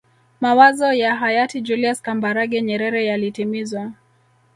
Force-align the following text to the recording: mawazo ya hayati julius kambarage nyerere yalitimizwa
mawazo 0.41 0.93
ya 0.93 1.15
hayati 1.15 1.61
julius 1.61 2.01
kambarage 2.01 2.61
nyerere 2.61 3.05
yalitimizwa 3.05 3.91